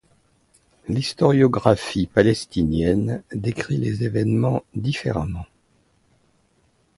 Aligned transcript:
L’historiographie 0.87 2.07
palestinienne 2.07 3.21
décrit 3.33 3.77
les 3.77 4.03
événements 4.03 4.63
différemment. 4.73 5.45